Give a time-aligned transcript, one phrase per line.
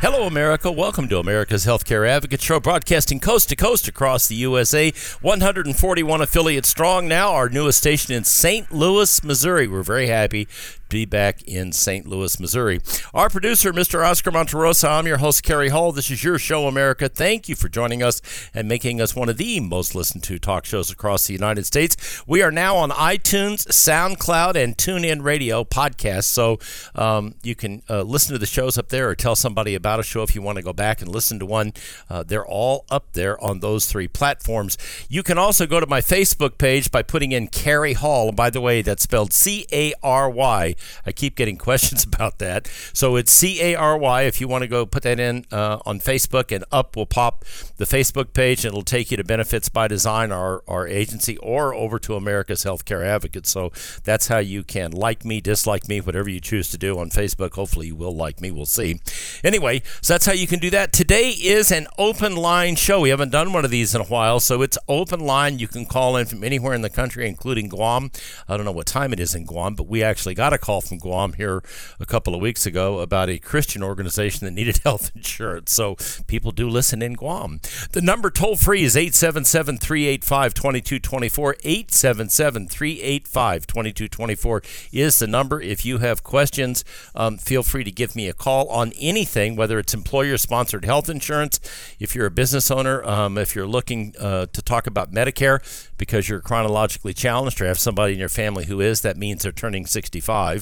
[0.00, 0.70] Hello, America.
[0.70, 4.92] Welcome to America's Healthcare Advocate Show, broadcasting coast to coast across the USA.
[5.22, 7.32] 141 affiliates strong now.
[7.32, 8.70] Our newest station in St.
[8.70, 9.66] Louis, Missouri.
[9.66, 10.48] We're very happy
[10.88, 12.06] be back in St.
[12.06, 12.80] Louis, Missouri.
[13.12, 14.04] Our producer, Mr.
[14.04, 14.88] Oscar Monterosa.
[14.98, 15.92] I'm your host, Cary Hall.
[15.92, 17.08] This is your show, America.
[17.08, 18.22] Thank you for joining us
[18.54, 22.22] and making us one of the most listened to talk shows across the United States.
[22.26, 26.24] We are now on iTunes, SoundCloud, and TuneIn Radio podcasts.
[26.24, 26.58] So
[26.94, 30.02] um, you can uh, listen to the shows up there or tell somebody about a
[30.02, 31.72] show if you want to go back and listen to one.
[32.08, 34.78] Uh, they're all up there on those three platforms.
[35.08, 38.32] You can also go to my Facebook page by putting in Cary Hall.
[38.32, 40.74] By the way, that's spelled C A R Y.
[41.04, 42.68] I keep getting questions about that.
[42.92, 45.78] So it's C A R Y if you want to go put that in uh,
[45.84, 47.44] on Facebook, and up will pop
[47.76, 51.74] the Facebook page, and it'll take you to Benefits by Design, our, our agency, or
[51.74, 53.46] over to America's Healthcare Advocate.
[53.46, 53.72] So
[54.04, 57.54] that's how you can like me, dislike me, whatever you choose to do on Facebook.
[57.54, 58.50] Hopefully, you will like me.
[58.50, 59.00] We'll see.
[59.44, 60.92] Anyway, so that's how you can do that.
[60.92, 63.00] Today is an open line show.
[63.00, 65.58] We haven't done one of these in a while, so it's open line.
[65.58, 68.10] You can call in from anywhere in the country, including Guam.
[68.48, 70.80] I don't know what time it is in Guam, but we actually got a call
[70.80, 71.62] from Guam here
[72.00, 75.72] a couple of weeks ago about a Christian organization that needed health insurance.
[75.72, 75.96] So
[76.26, 77.60] people do listen in Guam.
[77.92, 81.56] The number toll free is 877 385 2224.
[81.62, 85.60] 877 385 2224 is the number.
[85.60, 89.78] If you have questions, um, feel free to give me a call on anything, whether
[89.78, 91.60] it's employer sponsored health insurance,
[92.00, 95.60] if you're a business owner, um, if you're looking uh, to talk about Medicare
[95.96, 99.52] because you're chronologically challenged or have somebody in your family who is, that means they're
[99.52, 100.55] turning 65.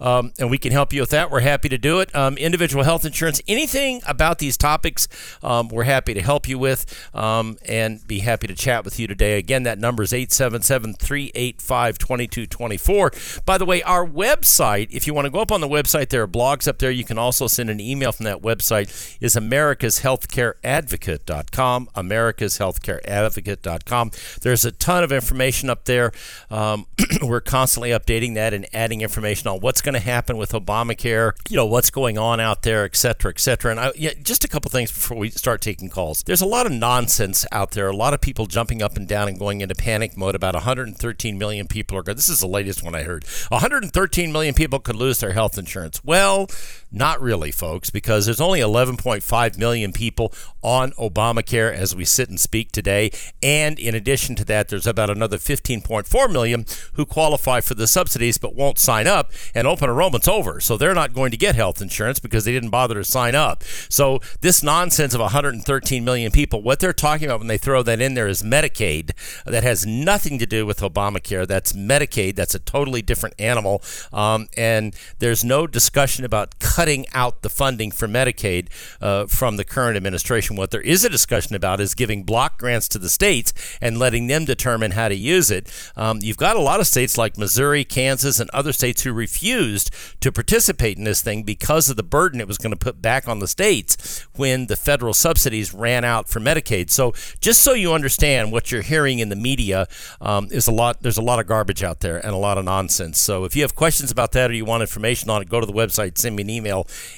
[0.00, 1.30] Um, and we can help you with that.
[1.30, 2.14] We're happy to do it.
[2.14, 5.08] Um, individual health insurance, anything about these topics,
[5.42, 9.06] um, we're happy to help you with um, and be happy to chat with you
[9.06, 9.38] today.
[9.38, 13.12] Again, that number is 877 385 2224.
[13.44, 16.22] By the way, our website, if you want to go up on the website, there
[16.22, 16.90] are blogs up there.
[16.90, 21.88] You can also send an email from that website, is americashealthcareadvocate.com.
[21.94, 24.10] Americashealthcareadvocate.com.
[24.42, 26.10] There's a ton of information up there.
[26.50, 26.86] Um,
[27.22, 31.56] we're constantly updating that and adding information on what's going to happen with Obamacare, you
[31.56, 33.70] know, what's going on out there, et cetera, et cetera.
[33.70, 36.22] And I, yeah, just a couple things before we start taking calls.
[36.22, 37.88] There's a lot of nonsense out there.
[37.88, 41.38] A lot of people jumping up and down and going into panic mode about 113
[41.38, 42.02] million people are.
[42.02, 43.24] This is the latest one I heard.
[43.48, 46.02] 113 million people could lose their health insurance.
[46.04, 46.48] Well,
[46.92, 52.40] not really, folks, because there's only 11.5 million people on Obamacare as we sit and
[52.40, 53.10] speak today.
[53.42, 58.38] And in addition to that, there's about another 15.4 million who qualify for the subsidies
[58.38, 59.32] but won't sign up.
[59.54, 60.60] And open enrollment's over.
[60.60, 63.62] So they're not going to get health insurance because they didn't bother to sign up.
[63.88, 68.00] So this nonsense of 113 million people, what they're talking about when they throw that
[68.00, 69.12] in there is Medicaid.
[69.46, 71.46] That has nothing to do with Obamacare.
[71.46, 72.34] That's Medicaid.
[72.34, 73.82] That's a totally different animal.
[74.12, 76.79] Um, and there's no discussion about cutting
[77.12, 78.68] out the funding for Medicaid
[79.00, 80.56] uh, from the current administration.
[80.56, 84.26] What there is a discussion about is giving block grants to the states and letting
[84.26, 85.70] them determine how to use it.
[85.96, 89.90] Um, you've got a lot of states like Missouri, Kansas, and other states who refused
[90.20, 93.28] to participate in this thing because of the burden it was going to put back
[93.28, 96.90] on the states when the federal subsidies ran out for Medicaid.
[96.90, 99.86] So just so you understand what you're hearing in the media
[100.20, 101.02] um, is a lot.
[101.02, 103.18] There's a lot of garbage out there and a lot of nonsense.
[103.18, 105.66] So if you have questions about that or you want information on it, go to
[105.66, 106.69] the website, send me an email,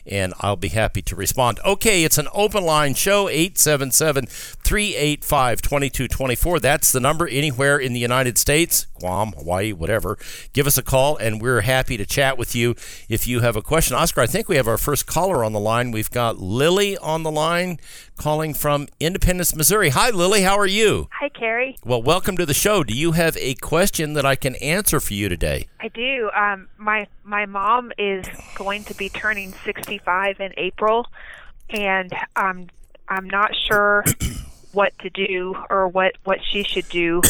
[0.06, 1.60] and I'll be happy to respond.
[1.64, 6.60] Okay, it's an open line show 877 385 2224.
[6.60, 10.18] That's the number anywhere in the United States, Guam, Hawaii, whatever.
[10.52, 12.74] Give us a call, and we're happy to chat with you
[13.08, 13.96] if you have a question.
[13.96, 15.90] Oscar, I think we have our first caller on the line.
[15.90, 17.78] We've got Lily on the line
[18.16, 19.90] calling from Independence, Missouri.
[19.90, 20.42] Hi, Lily.
[20.42, 21.08] How are you?
[21.12, 21.76] Hi, Cary.
[21.84, 22.84] Well, welcome to the show.
[22.84, 25.68] Do you have a question that I can answer for you today?
[25.80, 26.30] I do.
[26.34, 31.06] Um, my my mom is going to be turning 65 in April,
[31.70, 32.68] and um,
[33.08, 34.04] I'm not sure
[34.72, 37.22] what to do or what what she should do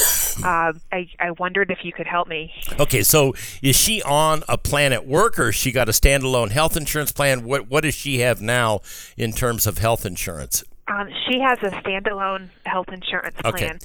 [0.42, 2.52] uh, I, I wondered if you could help me.
[2.78, 6.76] Okay, so is she on a plan at work, or she got a standalone health
[6.76, 7.44] insurance plan?
[7.44, 8.80] What What does she have now
[9.16, 10.64] in terms of health insurance?
[10.88, 13.68] Um, she has a standalone health insurance Okay.
[13.68, 13.78] plan.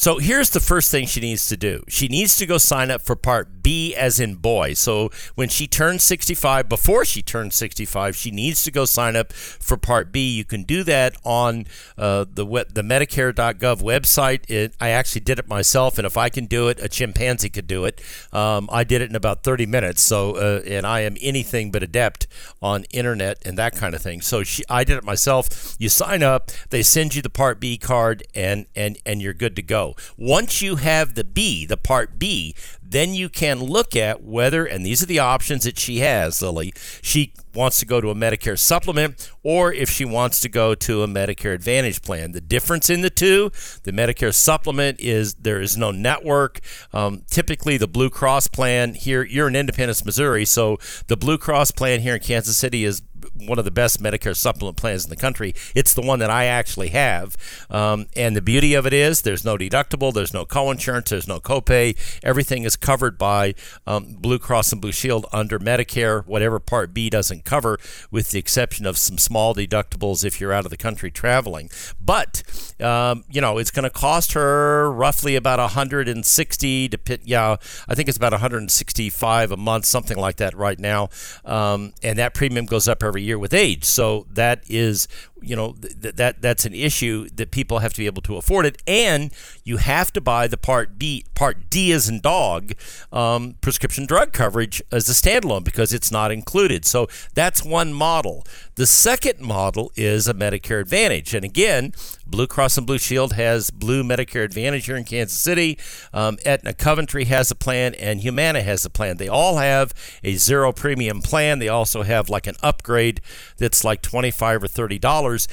[0.00, 1.84] So here's the first thing she needs to do.
[1.86, 4.72] She needs to go sign up for Part B, as in boy.
[4.72, 9.30] So when she turns 65, before she turns 65, she needs to go sign up
[9.30, 10.26] for Part B.
[10.26, 11.66] You can do that on
[11.98, 14.48] uh, the the Medicare.gov website.
[14.48, 17.66] It, I actually did it myself, and if I can do it, a chimpanzee could
[17.66, 18.00] do it.
[18.32, 20.00] Um, I did it in about 30 minutes.
[20.00, 22.26] So uh, and I am anything but adept
[22.62, 24.22] on internet and that kind of thing.
[24.22, 25.76] So she, I did it myself.
[25.78, 29.54] You sign up, they send you the Part B card, and and and you're good
[29.56, 29.89] to go.
[30.16, 34.84] Once you have the B, the Part B, then you can look at whether, and
[34.84, 36.72] these are the options that she has, Lily.
[37.02, 41.02] She wants to go to a Medicare supplement or if she wants to go to
[41.02, 42.32] a Medicare Advantage plan.
[42.32, 43.50] The difference in the two,
[43.84, 46.60] the Medicare supplement is there is no network.
[46.92, 51.72] Um, typically, the Blue Cross plan here, you're in Independence, Missouri, so the Blue Cross
[51.72, 53.02] plan here in Kansas City is
[53.34, 55.54] one of the best Medicare supplement plans in the country.
[55.74, 57.36] It's the one that I actually have.
[57.70, 61.40] Um, and the beauty of it is there's no deductible, there's no coinsurance, there's no
[61.40, 61.96] copay.
[62.22, 63.54] Everything is covered by
[63.86, 67.78] um, Blue Cross and Blue Shield under Medicare, whatever Part B doesn't cover,
[68.10, 71.70] with the exception of some small deductibles if you're out of the country traveling.
[72.00, 72.42] But,
[72.80, 77.56] um, you know, it's going to cost her roughly about 160 to pit, yeah,
[77.88, 81.08] I think it's about 165 a month, something like that right now.
[81.44, 83.84] Um, and that premium goes up every year with age.
[83.84, 85.08] So that is
[85.42, 88.66] you know th- that that's an issue that people have to be able to afford
[88.66, 88.82] it.
[88.86, 89.32] And
[89.64, 92.72] you have to buy the part b part d as in dog
[93.12, 96.84] um, prescription drug coverage as a standalone because it's not included.
[96.84, 98.44] So that's one model.
[98.74, 101.34] The second model is a medicare advantage.
[101.34, 101.92] And again
[102.30, 105.78] blue cross and blue shield has blue medicare advantage here in kansas city
[106.12, 109.92] um, aetna coventry has a plan and humana has a plan they all have
[110.24, 113.20] a zero premium plan they also have like an upgrade
[113.58, 115.48] that's like 25 or 30 dollars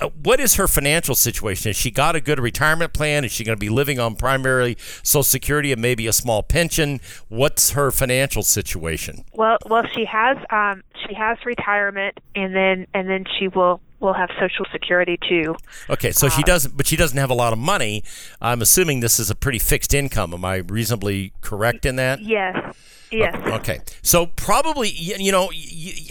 [0.00, 1.68] uh, what is her financial situation?
[1.68, 3.24] Has she got a good retirement plan?
[3.24, 7.00] Is she going to be living on primarily Social Security and maybe a small pension?
[7.28, 9.24] What's her financial situation?
[9.32, 14.12] Well, well, she has um, she has retirement, and then and then she will will
[14.12, 15.56] have Social Security too.
[15.88, 18.02] Okay, so she um, doesn't, but she doesn't have a lot of money.
[18.40, 20.34] I'm assuming this is a pretty fixed income.
[20.34, 22.20] Am I reasonably correct in that?
[22.20, 22.76] Yes.
[23.12, 23.36] Yes.
[23.60, 23.80] Okay.
[24.02, 25.50] So probably you know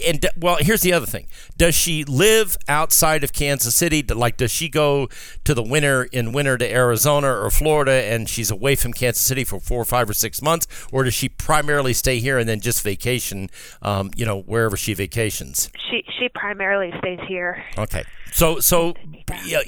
[0.06, 1.26] and well here's the other thing.
[1.56, 4.02] Does she live outside of Kansas City?
[4.02, 5.08] Like does she go
[5.44, 9.44] to the winter in winter to Arizona or Florida and she's away from Kansas City
[9.44, 12.60] for 4 or 5 or 6 months or does she primarily stay here and then
[12.60, 13.50] just vacation
[13.82, 15.70] um, you know wherever she vacations?
[15.90, 17.62] She she primarily stays here.
[17.76, 18.04] Okay.
[18.32, 18.94] So so
[19.44, 19.60] yeah,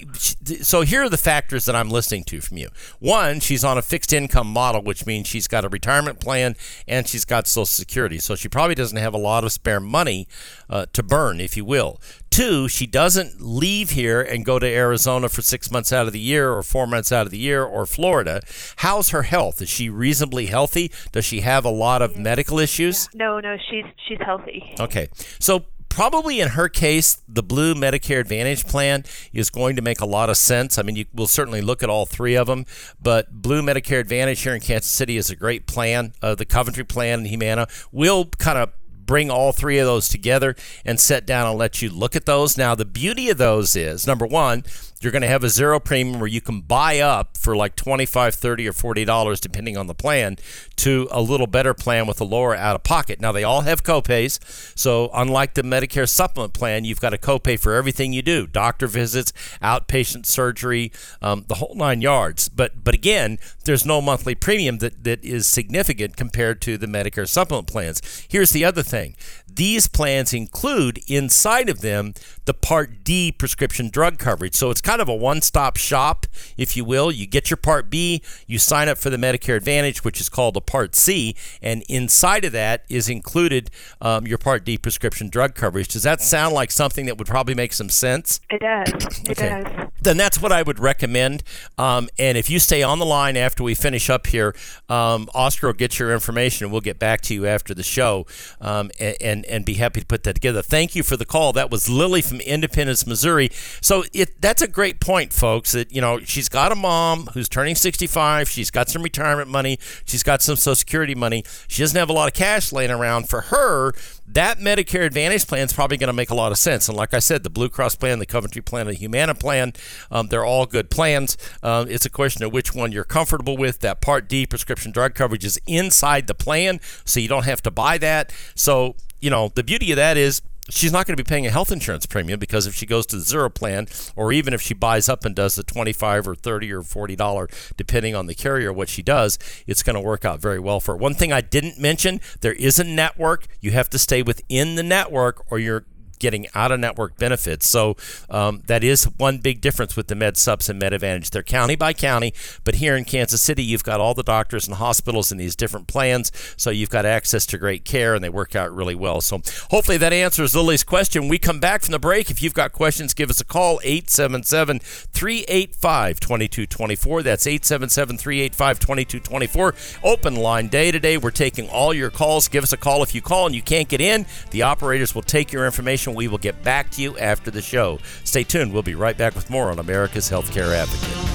[0.62, 2.70] so here are the factors that I'm listening to from you.
[2.98, 6.56] One, she's on a fixed income model, which means she's got a retirement plan
[6.88, 8.18] and she's got Social Security.
[8.18, 10.28] So she probably doesn't have a lot of spare money
[10.68, 12.00] uh, to burn, if you will.
[12.30, 16.18] Two, she doesn't leave here and go to Arizona for six months out of the
[16.18, 18.42] year or four months out of the year or Florida.
[18.78, 19.62] How's her health?
[19.62, 20.90] Is she reasonably healthy?
[21.12, 23.08] Does she have a lot of medical issues?
[23.14, 24.74] No, no, she's she's healthy.
[24.80, 25.08] Okay.
[25.38, 30.06] So probably in her case, the blue Medicare Advantage plan is going to make a
[30.06, 30.76] lot of sense.
[30.76, 32.66] I mean, you will certainly look at all three of them,
[33.00, 36.12] but blue Medicare Advantage here in Kansas City is a great plan.
[36.20, 38.72] Uh, the Coventry plan and Humana will kind of
[39.06, 42.58] bring all three of those together and sit down and let you look at those.
[42.58, 44.64] Now, the beauty of those is number one,
[45.04, 48.34] you're going to have a zero premium where you can buy up for like 25
[48.34, 50.36] 30 or 40 dollars depending on the plan
[50.76, 53.82] to a little better plan with a lower out of pocket now they all have
[53.82, 54.40] copays
[54.76, 58.86] so unlike the medicare supplement plan you've got a copay for everything you do doctor
[58.86, 59.32] visits
[59.62, 60.90] outpatient surgery
[61.22, 62.48] um, the whole nine yards.
[62.48, 67.28] But but again there's no monthly premium that, that is significant compared to the medicare
[67.28, 68.26] supplement plans.
[68.28, 69.16] Here's the other thing
[69.56, 74.54] these plans include inside of them the Part D prescription drug coverage.
[74.54, 77.10] So it's kind of a one stop shop, if you will.
[77.10, 80.54] You get your Part B, you sign up for the Medicare Advantage, which is called
[80.54, 83.70] the Part C, and inside of that is included
[84.00, 85.88] um, your Part D prescription drug coverage.
[85.88, 88.40] Does that sound like something that would probably make some sense?
[88.50, 89.22] It does.
[89.28, 89.62] It Okay.
[89.62, 89.90] does.
[90.00, 91.42] Then that's what I would recommend.
[91.78, 94.54] Um, and if you stay on the line after we finish up here,
[94.88, 98.26] um, Oscar will get your information and we'll get back to you after the show
[98.60, 100.60] um, and, and, be happy to put that together.
[100.60, 101.54] Thank you for the call.
[101.54, 103.48] That was Lily from Independence, Missouri.
[103.80, 105.72] So it, that's a great great point, folks.
[105.72, 108.48] That you know she's got a mom who's turning 65.
[108.48, 109.78] She's got some retirement money.
[110.04, 111.42] She's got some Social Security money.
[111.68, 113.28] She doesn't have a lot of cash laying around.
[113.28, 113.94] For her,
[114.26, 116.88] that Medicare Advantage plan is probably going to make a lot of sense.
[116.88, 119.72] And like I said, the Blue Cross plan, the Coventry plan, the Humana plan,
[120.10, 121.38] um, they're all good plans.
[121.62, 123.80] Uh, it's a question of which one you're comfortable with.
[123.80, 127.70] That Part D prescription drug coverage is inside the plan, so you don't have to
[127.70, 128.32] buy that.
[128.54, 131.50] So you know the beauty of that is she's not going to be paying a
[131.50, 134.74] health insurance premium because if she goes to the zero plan or even if she
[134.74, 138.70] buys up and does the 25 or 30 or 40 dollar depending on the carrier
[138.70, 140.98] what she does it's going to work out very well for her.
[140.98, 143.46] One thing i didn't mention there is a network.
[143.62, 145.86] You have to stay within the network or you're
[146.24, 147.68] getting out of network benefits.
[147.68, 147.98] So
[148.30, 151.28] um, that is one big difference with the Med Subs and Med Advantage.
[151.28, 152.32] They're county by county,
[152.64, 155.86] but here in Kansas City, you've got all the doctors and hospitals in these different
[155.86, 159.20] plans, so you've got access to great care, and they work out really well.
[159.20, 161.28] So hopefully that answers Lily's question.
[161.28, 162.30] We come back from the break.
[162.30, 167.22] If you've got questions, give us a call 877 385 2224.
[167.22, 169.74] That's 877 385 2224.
[170.02, 171.18] Open line day today.
[171.18, 172.48] We're taking all your calls.
[172.48, 174.24] Give us a call if you call and you can't get in.
[174.52, 177.98] The operators will take your information we will get back to you after the show.
[178.24, 178.72] Stay tuned.
[178.72, 181.33] We'll be right back with more on America's Healthcare Advocate.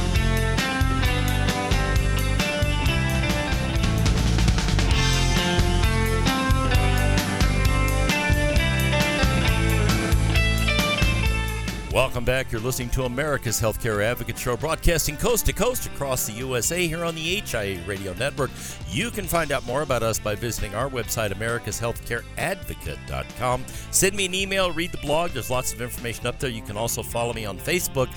[12.19, 12.51] Welcome back.
[12.51, 17.05] You're listening to America's Healthcare Advocate Show, broadcasting coast to coast across the USA here
[17.05, 18.51] on the HIA Radio Network.
[18.89, 23.65] You can find out more about us by visiting our website, americashealthcareadvocate.com.
[23.91, 25.31] Send me an email, read the blog.
[25.31, 26.49] There's lots of information up there.
[26.49, 28.09] You can also follow me on Facebook.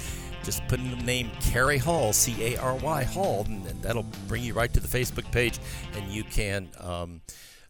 [0.42, 4.42] Just put in the name Cary Hall, C A R Y Hall, and that'll bring
[4.42, 5.60] you right to the Facebook page,
[5.94, 6.70] and you can.
[6.80, 7.20] Um,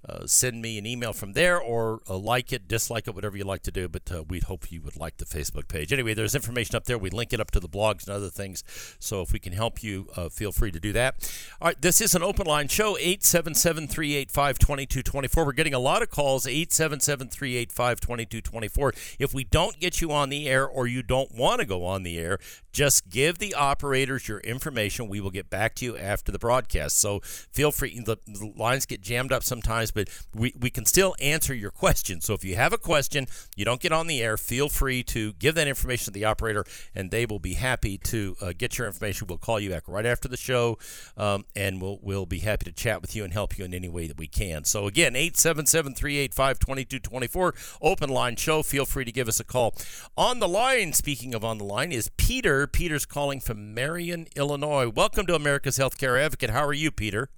[0.09, 3.45] uh, send me an email from there or uh, like it, dislike it, whatever you
[3.45, 3.89] like to do.
[3.89, 5.93] But uh, we'd hope you would like the Facebook page.
[5.93, 6.99] Anyway, there's information up there.
[6.99, 8.65] We link it up to the blogs and other things.
[8.99, 11.15] So if we can help you, uh, feel free to do that.
[11.61, 15.45] All right, this is an open line show 877 385 2224.
[15.45, 18.95] We're getting a lot of calls 877 385 2224.
[19.19, 22.03] If we don't get you on the air or you don't want to go on
[22.03, 22.39] the air,
[22.73, 25.09] just give the operators your information.
[25.09, 26.99] We will get back to you after the broadcast.
[26.99, 28.01] So feel free.
[28.01, 32.21] The, the lines get jammed up sometimes but we, we can still answer your question.
[32.21, 35.33] So if you have a question, you don't get on the air, feel free to
[35.35, 38.87] give that information to the operator, and they will be happy to uh, get your
[38.87, 39.27] information.
[39.27, 40.79] We'll call you back right after the show,
[41.17, 43.89] um, and we'll, we'll be happy to chat with you and help you in any
[43.89, 44.65] way that we can.
[44.65, 48.63] So again, 877 385 2224, open line show.
[48.63, 49.75] Feel free to give us a call.
[50.17, 52.67] On the line, speaking of on the line, is Peter.
[52.67, 54.89] Peter's calling from Marion, Illinois.
[54.89, 56.51] Welcome to America's Healthcare Advocate.
[56.51, 57.29] How are you, Peter?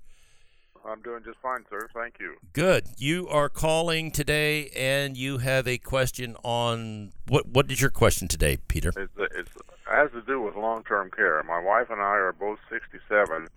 [0.86, 1.88] I'm doing just fine, sir.
[1.94, 2.34] Thank you.
[2.52, 2.88] Good.
[2.98, 7.48] You are calling today, and you have a question on what?
[7.48, 8.92] What is your question today, Peter?
[8.96, 11.42] It's, it's it has to do with long-term care.
[11.44, 13.48] My wife and I are both 67,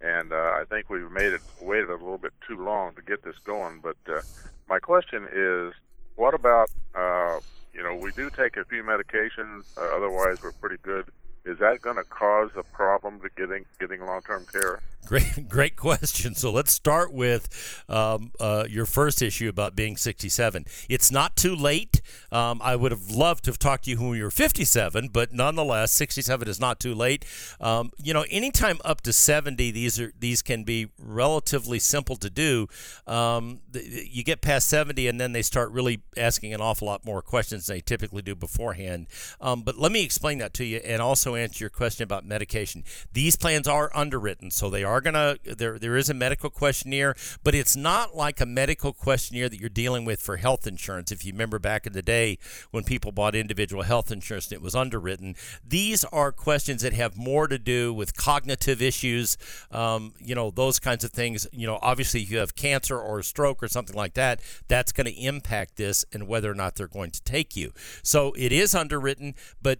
[0.00, 3.22] and uh, I think we've made it waited a little bit too long to get
[3.22, 3.80] this going.
[3.82, 4.20] But uh,
[4.68, 5.74] my question is,
[6.16, 6.70] what about?
[6.94, 7.40] Uh,
[7.74, 9.64] you know, we do take a few medications.
[9.76, 11.06] Uh, otherwise, we're pretty good.
[11.44, 14.80] Is that going to cause a problem to getting getting long-term care?
[15.06, 16.34] Great, great question.
[16.34, 17.48] So let's start with
[17.88, 20.66] um, uh, your first issue about being 67.
[20.88, 22.00] It's not too late.
[22.30, 25.32] Um, I would have loved to have talked to you when you were 57, but
[25.32, 27.24] nonetheless, 67 is not too late.
[27.60, 32.30] Um, you know, anytime up to 70, these are these can be relatively simple to
[32.30, 32.68] do.
[33.06, 37.22] Um, you get past 70, and then they start really asking an awful lot more
[37.22, 39.06] questions than they typically do beforehand.
[39.40, 42.84] Um, but let me explain that to you, and also answer your question about medication.
[43.12, 47.14] These plans are underwritten, so they are are to there there is a medical questionnaire,
[47.42, 51.12] but it's not like a medical questionnaire that you're dealing with for health insurance.
[51.12, 52.38] If you remember back in the day
[52.70, 55.34] when people bought individual health insurance and it was underwritten,
[55.66, 59.36] these are questions that have more to do with cognitive issues,
[59.70, 61.46] um, you know, those kinds of things.
[61.52, 64.92] You know, obviously, if you have cancer or a stroke or something like that, that's
[64.92, 67.72] going to impact this and whether or not they're going to take you.
[68.02, 69.78] So it is underwritten, but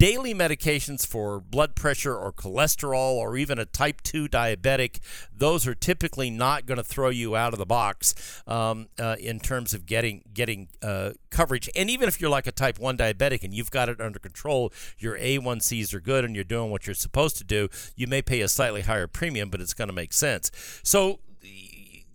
[0.00, 4.98] daily medications for blood pressure or cholesterol or even a type 2 diabetic,
[5.36, 9.38] those are typically not going to throw you out of the box um, uh, in
[9.38, 11.68] terms of getting getting uh, coverage.
[11.76, 14.72] And even if you're like a type 1 diabetic and you've got it under control,
[14.98, 18.40] your A1Cs are good and you're doing what you're supposed to do, you may pay
[18.40, 20.50] a slightly higher premium, but it's going to make sense.
[20.82, 21.20] So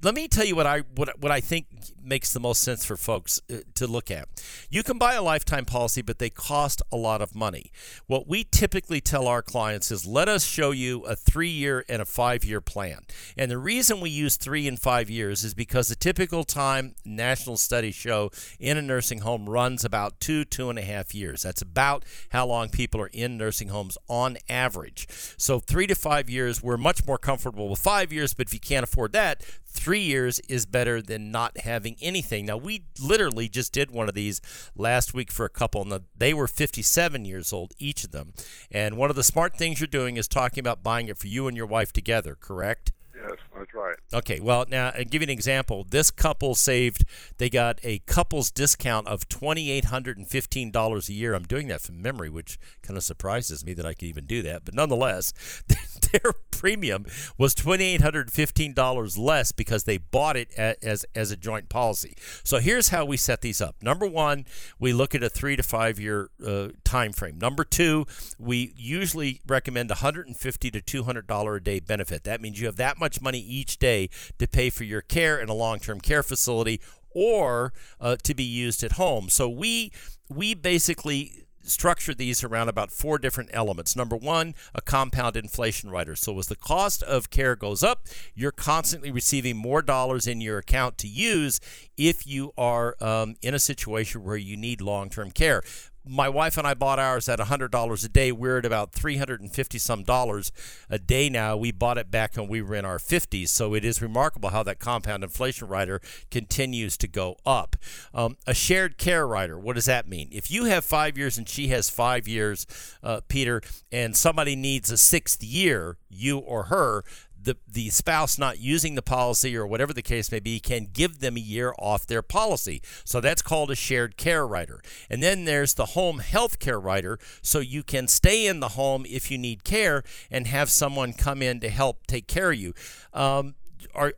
[0.06, 1.66] let me tell you what I what what I think
[2.04, 4.30] makes the most sense for folks uh, to look at.
[4.70, 7.72] You can buy a lifetime policy, but they cost a lot of money.
[8.06, 12.04] What we typically tell our clients is let us show you a three year and
[12.04, 13.00] a five year plan.
[13.36, 17.58] And the reason we use three and five years is because the typical time national
[17.58, 21.42] studies show in a nursing home runs about two, two and a half years.
[21.42, 25.08] That's about how long people are in nursing homes on average.
[25.38, 28.60] So three to five years, we're much more comfortable with five years, but if you
[28.60, 29.44] can't afford that,
[29.76, 32.46] three years is better than not having anything.
[32.46, 34.42] Now, we literally just did one of these
[34.76, 38.34] last week for a couple, and they were 57 years old, each of them.
[38.72, 41.48] And one of the smart things you're doing is talking about buying it for you
[41.48, 42.92] and your wife together, correct?
[43.28, 43.96] Yes, that's right.
[44.14, 45.86] Okay, well, now, I'll give you an example.
[45.90, 47.06] This couple saved,
[47.38, 51.34] they got a couple's discount of $2,815 a year.
[51.34, 54.42] I'm doing that from memory, which kind of surprises me that I could even do
[54.44, 54.66] that.
[54.66, 55.34] But nonetheless,
[56.12, 57.06] their premium
[57.38, 62.16] was $2,815 less because they bought it as, as a joint policy.
[62.44, 63.76] So here's how we set these up.
[63.82, 64.46] Number one,
[64.80, 67.38] we look at a three to five year uh, time frame.
[67.38, 68.06] Number two,
[68.40, 72.24] we usually recommend 150 to $200 a day benefit.
[72.24, 75.50] That means you have that much money each day to pay for your care in
[75.50, 76.80] a long term care facility
[77.12, 79.30] or uh, to be used at home.
[79.30, 79.92] So we
[80.30, 83.96] we basically structure these around about four different elements.
[83.96, 86.16] Number one, a compound inflation rider.
[86.16, 90.60] So as the cost of care goes up, you're constantly receiving more dollars in your
[90.60, 91.60] account to use
[91.98, 95.64] if you are um, in a situation where you need long term care
[96.08, 98.32] my wife and I bought ours at $100 a day.
[98.32, 100.52] We're at about 350 some dollars
[100.90, 101.58] a day now.
[101.58, 103.50] We bought it back when we were in our 50s.
[103.50, 107.76] So it is remarkable how that compound inflation rider continues to go up.
[108.14, 110.30] Um, a shared care rider, what does that mean?
[110.32, 112.68] If you have five years and she has five years,
[113.04, 117.04] uh, Peter, and somebody needs a sixth year, you or her,
[117.46, 121.20] the, the spouse not using the policy or whatever the case may be can give
[121.20, 122.82] them a year off their policy.
[123.04, 124.82] So that's called a shared care rider.
[125.10, 127.20] And then there's the home health care rider.
[127.42, 131.42] So you can stay in the home if you need care and have someone come
[131.42, 132.74] in to help take care of you.
[133.14, 133.56] Um,
[133.94, 134.14] are,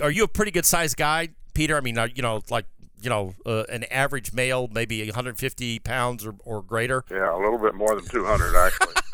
[0.00, 1.76] are you a pretty good sized guy, Peter?
[1.76, 2.66] I mean, are, you know, like
[3.00, 7.04] you know, uh, an average male, maybe 150 pounds or, or greater?
[7.10, 8.94] Yeah, a little bit more than 200, actually.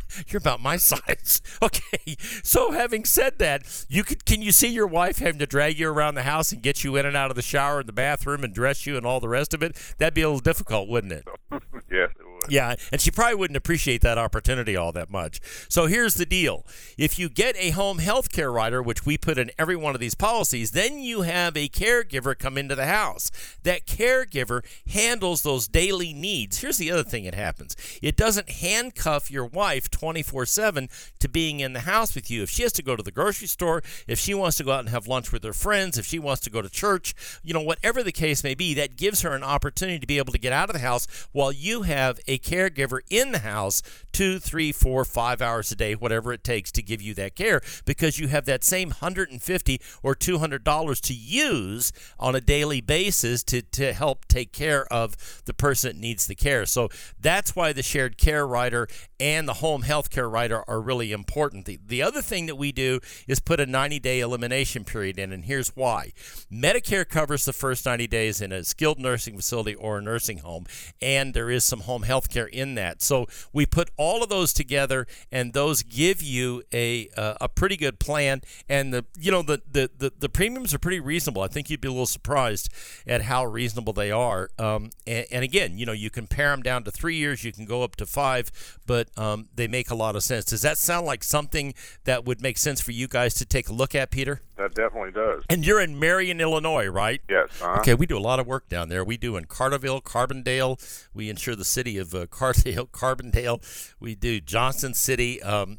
[0.28, 1.40] You're about my size.
[1.62, 2.16] Okay.
[2.42, 5.88] So having said that, you could can you see your wife having to drag you
[5.88, 8.42] around the house and get you in and out of the shower and the bathroom
[8.42, 9.76] and dress you and all the rest of it?
[9.98, 11.28] That'd be a little difficult, wouldn't it?
[11.90, 12.08] yes,
[12.48, 15.40] yeah, and she probably wouldn't appreciate that opportunity all that much.
[15.68, 16.66] So here's the deal.
[16.98, 20.00] If you get a home health care rider, which we put in every one of
[20.00, 23.30] these policies, then you have a caregiver come into the house.
[23.62, 26.60] That caregiver handles those daily needs.
[26.60, 27.76] Here's the other thing that happens.
[28.02, 30.88] It doesn't handcuff your wife 24/7
[31.20, 32.42] to being in the house with you.
[32.42, 34.80] If she has to go to the grocery store, if she wants to go out
[34.80, 37.60] and have lunch with her friends, if she wants to go to church, you know,
[37.60, 40.52] whatever the case may be, that gives her an opportunity to be able to get
[40.52, 45.04] out of the house while you have a caregiver in the house two, three, four,
[45.04, 48.44] five hours a day, whatever it takes to give you that care, because you have
[48.44, 54.26] that same 150 or 200 dollars to use on a daily basis to, to help
[54.26, 56.66] take care of the person that needs the care.
[56.66, 61.12] So that's why the shared care rider and the home health care rider are really
[61.12, 61.64] important.
[61.64, 65.32] The, the other thing that we do is put a 90 day elimination period in,
[65.32, 66.12] and here's why
[66.52, 70.66] Medicare covers the first 90 days in a skilled nursing facility or a nursing home,
[71.00, 73.02] and there is some home health care in that.
[73.02, 77.76] So we put all of those together, and those give you a uh, a pretty
[77.76, 78.42] good plan.
[78.68, 81.42] And the you know the, the the the premiums are pretty reasonable.
[81.42, 82.68] I think you'd be a little surprised
[83.06, 84.50] at how reasonable they are.
[84.58, 87.52] Um, and, and again, you know, you can pare them down to three years, you
[87.52, 90.44] can go up to five, but um, they make a lot of sense.
[90.44, 93.72] Does that sound like something that would make sense for you guys to take a
[93.72, 94.42] look at, Peter?
[94.56, 95.42] That definitely does.
[95.48, 97.20] And you're in Marion, Illinois, right?
[97.28, 97.60] Yes.
[97.60, 97.80] Uh-huh.
[97.80, 99.02] Okay, we do a lot of work down there.
[99.02, 100.78] We do in Carterville, Carbondale.
[101.12, 103.62] We insure the city of uh, Cardale, Carbondale.
[104.00, 105.42] We do Johnson City.
[105.42, 105.78] Um,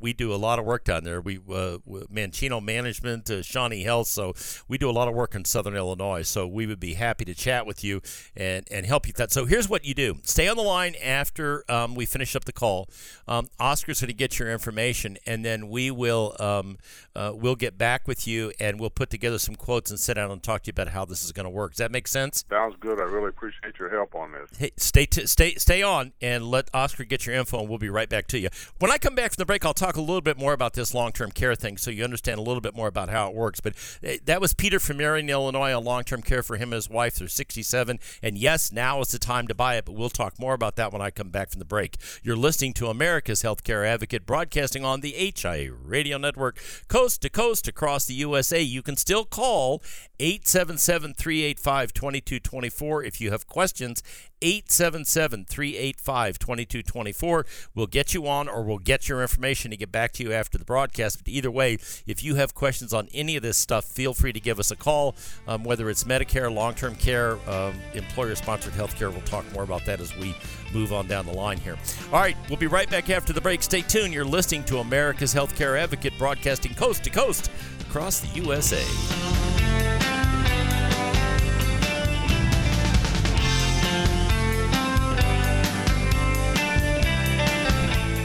[0.00, 1.20] we do a lot of work down there.
[1.20, 1.78] We uh,
[2.12, 4.08] Mancino Management, uh, Shawnee Health.
[4.08, 4.34] So
[4.68, 6.22] we do a lot of work in Southern Illinois.
[6.22, 8.00] So we would be happy to chat with you
[8.36, 9.32] and, and help you with that.
[9.32, 12.52] So here's what you do: stay on the line after um, we finish up the
[12.52, 12.88] call.
[13.26, 16.78] Um, Oscar's going to get your information, and then we will um,
[17.16, 20.30] uh, we'll get back with you and we'll put together some quotes and sit down
[20.30, 21.72] and talk to you about how this is going to work.
[21.72, 22.44] Does that make sense?
[22.48, 22.98] Sounds good.
[22.98, 24.48] I really appreciate your help on this.
[24.58, 27.88] Hey, stay t- stay stay on and let Oscar get your info, and we'll be
[27.88, 28.48] right back to you.
[28.78, 30.94] When I come back from the break, I'll talk a little bit more about this
[30.94, 33.60] long-term care thing, so you understand a little bit more about how it works.
[33.60, 36.90] But eh, that was Peter from Marion, Illinois, on long-term care for him and his
[36.90, 37.16] wife.
[37.16, 39.84] They're 67, and yes, now is the time to buy it.
[39.84, 41.96] But we'll talk more about that when I come back from the break.
[42.22, 46.58] You're listening to America's Healthcare Advocate, broadcasting on the HIA Radio Network,
[46.88, 48.60] coast to coast across the USA.
[48.60, 49.82] You can still call
[50.20, 54.02] 877 385 2224 if you have questions.
[54.44, 57.46] 877 385 2224.
[57.74, 60.58] We'll get you on or we'll get your information to get back to you after
[60.58, 61.24] the broadcast.
[61.24, 64.40] But either way, if you have questions on any of this stuff, feel free to
[64.40, 65.16] give us a call,
[65.48, 69.10] um, whether it's Medicare, long term care, um, employer sponsored health care.
[69.10, 70.36] We'll talk more about that as we
[70.74, 71.78] move on down the line here.
[72.12, 73.62] All right, we'll be right back after the break.
[73.62, 74.12] Stay tuned.
[74.12, 80.13] You're listening to America's Healthcare Advocate broadcasting coast to coast across the USA.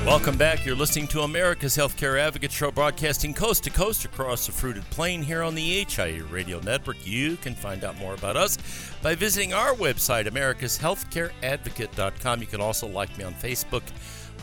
[0.09, 0.65] Welcome back.
[0.65, 5.21] You're listening to America's Healthcare Advocate Show, broadcasting coast to coast across the fruited plain
[5.21, 7.05] here on the HIA Radio Network.
[7.05, 8.57] You can find out more about us
[9.03, 12.41] by visiting our website, americashealthcareadvocate.com.
[12.41, 13.83] You can also like me on Facebook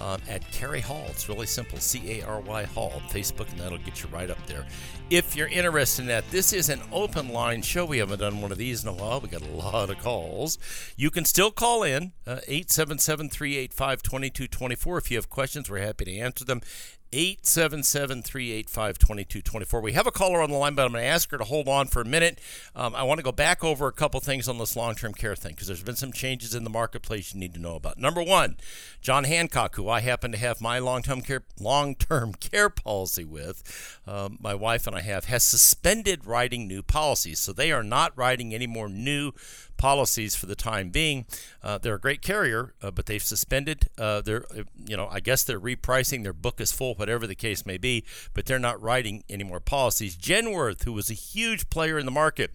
[0.00, 1.05] um, at Cary Hall.
[1.09, 4.31] It's really simple C A R Y Hall on Facebook, and that'll get you right
[4.31, 4.64] up there.
[5.09, 7.85] If you're interested in that, this is an open line show.
[7.85, 9.21] We haven't done one of these in a while.
[9.21, 10.59] We got a lot of calls.
[10.97, 14.99] You can still call in uh, 877 385 2224.
[14.99, 16.61] If you have questions, we're happy to answer them.
[17.12, 19.81] 877 385 2224.
[19.81, 21.69] We have a caller on the line, but I'm going to ask her to hold
[21.69, 22.40] on for a minute.
[22.75, 25.37] Um, I want to go back over a couple things on this long term care
[25.37, 27.99] thing because there's been some changes in the marketplace you need to know about.
[27.99, 28.57] Number one,
[29.01, 33.99] John Hancock, who I happen to have my long term care, long-term care policy with,
[34.07, 37.38] um, my wife and I have, has suspended writing new policies.
[37.38, 39.32] So they are not writing any more new
[39.76, 41.26] policies for the time being.
[41.62, 45.20] Uh, they're a great carrier, uh, but they've suspended uh, their, uh, you know, I
[45.20, 46.22] guess they're repricing.
[46.22, 48.04] Their book is full, whatever the case may be,
[48.35, 50.16] but they're not writing any more policies.
[50.16, 52.52] Genworth, who was a huge player in the market,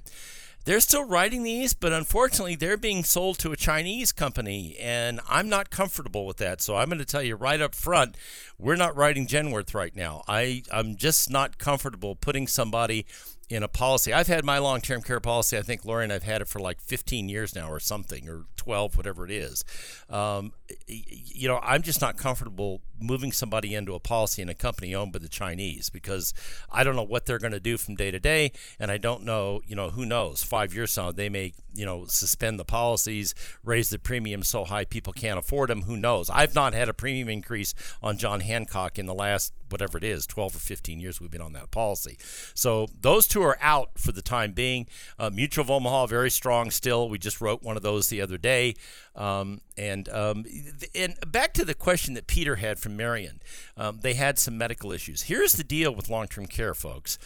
[0.66, 5.50] they're still writing these, but unfortunately, they're being sold to a Chinese company, and I'm
[5.50, 6.62] not comfortable with that.
[6.62, 8.16] So I'm going to tell you right up front,
[8.60, 10.24] we're not writing Genworth right now.
[10.28, 13.06] I I'm just not comfortable putting somebody
[13.52, 14.14] in a policy.
[14.14, 15.58] I've had my long term care policy.
[15.58, 18.96] I think and I've had it for like 15 years now, or something, or 12,
[18.96, 19.66] whatever it is.
[20.10, 20.54] Um,
[20.88, 25.12] you know, I'm just not comfortable moving somebody into a policy in a company owned
[25.12, 26.34] by the Chinese because
[26.72, 29.24] I don't know what they're going to do from day to day, and I don't
[29.24, 30.44] know, you know, who knows?
[30.44, 34.66] Five years from now, they may, you know, suspend the policies, raise the premium so
[34.66, 35.84] high people can't afford them.
[35.84, 36.30] Who knows?
[36.30, 40.28] I've not had a premium increase on John Hancock in the last whatever it is,
[40.28, 42.18] 12 or 15 years we've been on that policy.
[42.54, 44.88] So those two are out for the time being.
[45.18, 47.10] Uh, Mutual of Omaha very strong still.
[47.10, 48.76] We just wrote one of those the other day.
[49.16, 50.46] Um, and um,
[50.96, 53.42] and back to the question that Peter had from Marion,
[53.76, 55.24] um, they had some medical issues.
[55.24, 57.18] Here's the deal with long-term care, folks.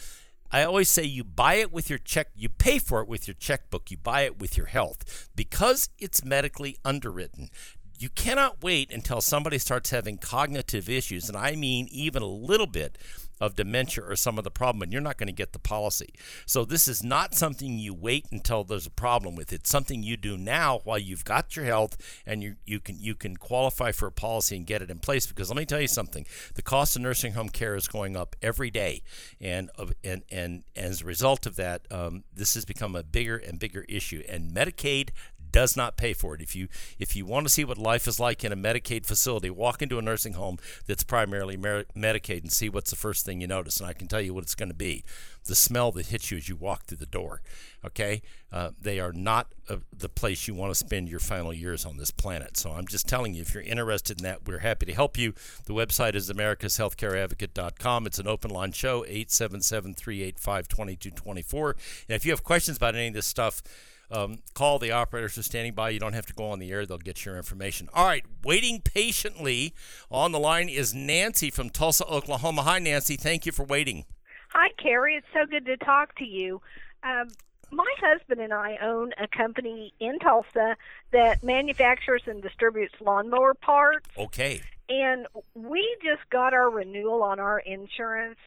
[0.56, 3.34] I always say you buy it with your check, you pay for it with your
[3.34, 5.28] checkbook, you buy it with your health.
[5.36, 7.50] Because it's medically underwritten
[7.98, 12.66] you cannot wait until somebody starts having cognitive issues, and I mean even a little
[12.66, 12.98] bit
[13.40, 16.14] of dementia or some of the problem, and you're not going to get the policy.
[16.46, 19.52] So this is not something you wait until there's a problem with.
[19.52, 23.14] It's something you do now while you've got your health and you you can you
[23.14, 25.26] can qualify for a policy and get it in place.
[25.26, 28.36] Because let me tell you something, the cost of nursing home care is going up
[28.42, 29.02] every day,
[29.40, 29.70] and
[30.02, 33.84] and and, as a result of that, um, this has become a bigger and bigger
[33.88, 34.22] issue.
[34.28, 35.10] And Medicaid
[35.56, 36.42] does not pay for it.
[36.42, 39.48] If you if you want to see what life is like in a Medicaid facility,
[39.48, 43.46] walk into a nursing home that's primarily Medicaid and see what's the first thing you
[43.46, 43.80] notice.
[43.80, 45.02] And I can tell you what it's going to be:
[45.46, 47.40] the smell that hits you as you walk through the door.
[47.82, 48.20] Okay,
[48.52, 51.96] uh, they are not uh, the place you want to spend your final years on
[51.96, 52.58] this planet.
[52.58, 55.32] So I'm just telling you, if you're interested in that, we're happy to help you.
[55.64, 58.06] The website is americashealthcareadvocate.com.
[58.06, 61.70] It's an open line show, 877 385 2224.
[61.70, 63.62] And if you have questions about any of this stuff,
[64.10, 65.90] um, call the operators are standing by.
[65.90, 67.88] You don't have to go on the air; they'll get your information.
[67.94, 69.74] All right, waiting patiently
[70.10, 72.62] on the line is Nancy from Tulsa, Oklahoma.
[72.62, 73.16] Hi, Nancy.
[73.16, 74.04] Thank you for waiting.
[74.50, 75.16] Hi, Cary.
[75.16, 76.60] It's so good to talk to you.
[77.02, 77.28] Um,
[77.70, 80.76] my husband and I own a company in Tulsa
[81.12, 84.08] that manufactures and distributes lawnmower parts.
[84.16, 84.62] Okay.
[84.88, 88.38] And we just got our renewal on our insurance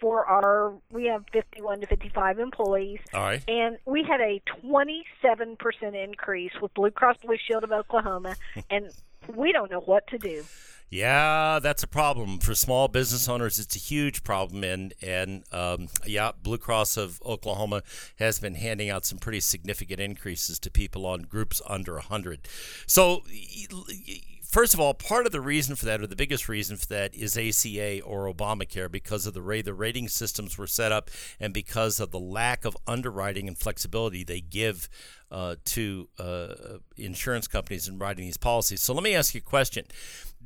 [0.00, 6.04] for our we have 51 to 55 employees all right and we had a 27%
[6.04, 8.36] increase with blue cross blue shield of oklahoma
[8.70, 8.90] and
[9.34, 10.44] we don't know what to do
[10.90, 13.58] yeah, that's a problem for small business owners.
[13.58, 17.82] It's a huge problem, and and um, yeah, Blue Cross of Oklahoma
[18.18, 22.48] has been handing out some pretty significant increases to people on groups under hundred.
[22.86, 23.22] So
[24.48, 27.14] first of all, part of the reason for that, or the biggest reason for that,
[27.14, 31.54] is ACA or Obamacare because of the way the rating systems were set up and
[31.54, 34.88] because of the lack of underwriting and flexibility they give
[35.30, 38.80] uh, to uh, insurance companies in writing these policies.
[38.82, 39.84] So let me ask you a question.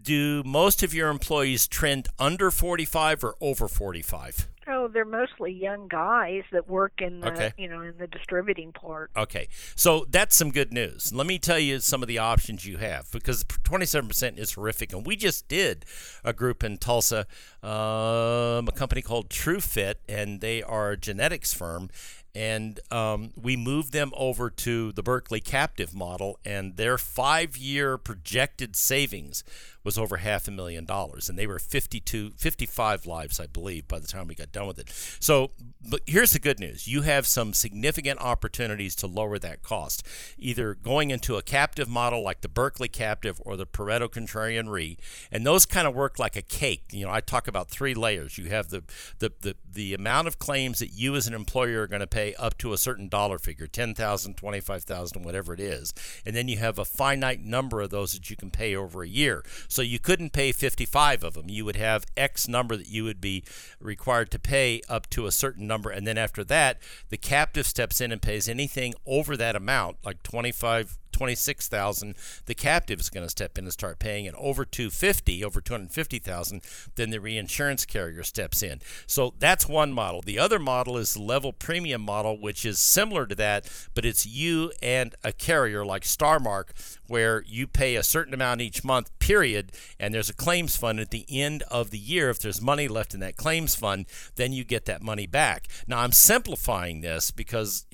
[0.00, 4.48] Do most of your employees trend under 45 or over 45?
[4.68, 7.52] Oh, they're mostly young guys that work in the, Okay.
[7.56, 9.10] you know, in the distributing part.
[9.16, 11.12] Okay, so that's some good news.
[11.12, 14.92] Let me tell you some of the options you have because 27% is horrific.
[14.92, 15.84] And we just did
[16.24, 17.26] a group in Tulsa,
[17.62, 21.90] um, a company called TrueFit, and they are a genetics firm.
[22.34, 27.98] And um, we moved them over to the Berkley captive model, and their five year
[27.98, 29.44] projected savings
[29.84, 31.28] was over half a million dollars.
[31.28, 34.78] And they were 52, 55 lives, I believe, by the time we got done with
[34.78, 34.90] it.
[35.20, 35.52] So,
[35.88, 40.06] but here's the good news you have some significant opportunities to lower that cost,
[40.38, 44.96] either going into a captive model like the Berkley captive or the Pareto Contrarian Re.
[45.30, 46.84] And those kind of work like a cake.
[46.92, 48.38] You know, I talk about three layers.
[48.38, 48.84] You have the,
[49.18, 52.34] the, the, the amount of claims that you as an employer are going to pay
[52.34, 55.94] up to a certain dollar figure 10000 25000 whatever it is.
[56.24, 59.08] And then you have a finite number of those that you can pay over a
[59.08, 59.44] year.
[59.72, 61.48] So you couldn't pay 55 of them.
[61.48, 63.42] You would have X number that you would be
[63.80, 65.90] required to pay up to a certain number.
[65.90, 70.22] And then after that, the captive steps in and pays anything over that amount, like
[70.22, 75.44] 25 26,000 the captive is going to step in and start paying and over 250
[75.44, 76.62] over 250,000
[76.96, 78.80] then the reinsurance carrier steps in.
[79.06, 80.22] So that's one model.
[80.22, 84.26] The other model is the level premium model which is similar to that but it's
[84.26, 89.72] you and a carrier like Starmark where you pay a certain amount each month period
[90.00, 92.30] and there's a claims fund at the end of the year.
[92.30, 95.68] If there's money left in that claims fund then you get that money back.
[95.86, 97.86] Now I'm simplifying this because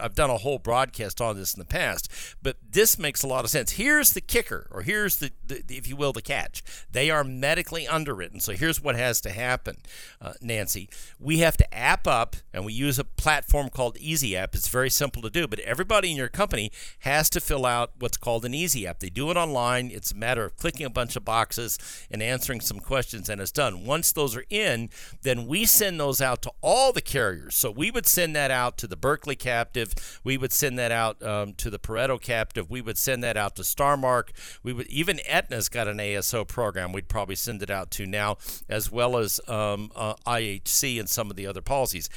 [0.00, 2.10] I've done a whole broadcast on this in the past
[2.44, 3.72] but this makes a lot of sense.
[3.72, 6.62] Here's the kicker, or here's the, the, if you will, the catch.
[6.92, 8.38] They are medically underwritten.
[8.38, 9.78] So here's what has to happen,
[10.20, 10.90] uh, Nancy.
[11.18, 14.54] We have to app up, and we use a platform called Easy App.
[14.54, 18.18] It's very simple to do, but everybody in your company has to fill out what's
[18.18, 19.00] called an Easy App.
[19.00, 19.90] They do it online.
[19.90, 21.78] It's a matter of clicking a bunch of boxes
[22.10, 23.86] and answering some questions, and it's done.
[23.86, 24.90] Once those are in,
[25.22, 27.54] then we send those out to all the carriers.
[27.54, 30.20] So we would send that out to the Berkley captive.
[30.22, 32.33] We would send that out um, to the Pareto captive.
[32.68, 34.30] We would send that out to Starmark.
[34.62, 36.92] We would even Aetna's got an ASO program.
[36.92, 38.36] We'd probably send it out to now,
[38.68, 42.08] as well as um, uh, IHC and some of the other policies.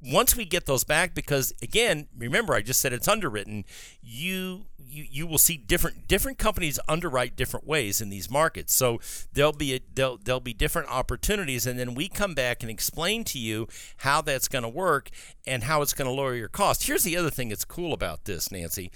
[0.00, 3.64] Once we get those back, because again, remember I just said it's underwritten.
[4.00, 8.74] You you, you will see different different companies underwrite different ways in these markets.
[8.74, 9.00] So
[9.32, 13.24] there'll be a, there'll, there'll be different opportunities, and then we come back and explain
[13.24, 15.10] to you how that's going to work
[15.46, 16.86] and how it's going to lower your cost.
[16.86, 18.90] Here's the other thing that's cool about this, Nancy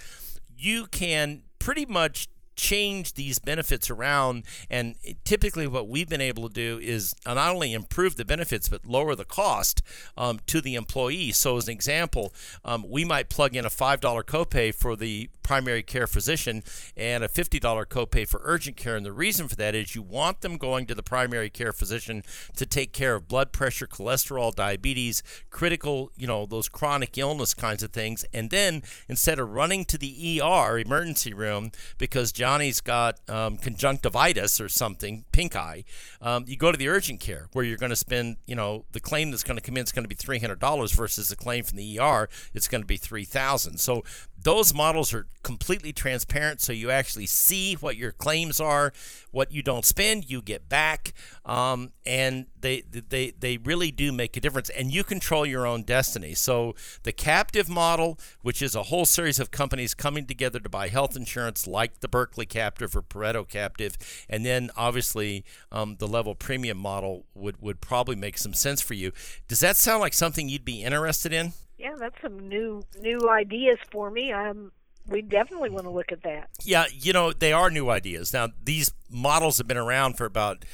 [0.62, 4.44] you can pretty much change these benefits around.
[4.70, 8.86] And typically what we've been able to do is not only improve the benefits but
[8.86, 9.82] lower the cost
[10.16, 11.32] um, to the employee.
[11.32, 12.32] So as an example
[12.64, 16.62] um, we might plug in a $5 copay for the primary care physician
[16.96, 18.96] and a $50 copay for urgent care.
[18.96, 22.22] And the reason for that is you want them going to the primary care physician
[22.56, 27.82] to take care of blood pressure cholesterol diabetes critical you know those chronic illness kinds
[27.82, 28.24] of things.
[28.32, 34.60] And then instead of running to the ER emergency room because Johnny's got um, conjunctivitis
[34.60, 35.84] or something, pink eye,
[36.20, 38.98] um, you go to the urgent care where you're going to spend, you know, the
[38.98, 41.78] claim that's going to come in is going to be $300 versus the claim from
[41.78, 44.02] the ER, it's going to be 3000 So
[44.42, 48.92] those models are completely transparent, so you actually see what your claims are,
[49.30, 51.12] what you don't spend, you get back,
[51.46, 54.70] um, and they they they really do make a difference.
[54.70, 56.34] And you control your own destiny.
[56.34, 60.88] So the captive model, which is a whole series of companies coming together to buy
[60.88, 63.96] health insurance, like the Berkley captive or Pareto captive,
[64.28, 68.94] and then obviously um, the level premium model would would probably make some sense for
[68.94, 69.12] you.
[69.48, 71.52] Does that sound like something you'd be interested in?
[71.78, 74.32] Yeah, that's some new new ideas for me.
[74.32, 74.70] Um,
[75.08, 76.48] we definitely want to look at that.
[76.62, 78.32] Yeah, you know, they are new ideas.
[78.32, 80.64] Now, these models have been around for about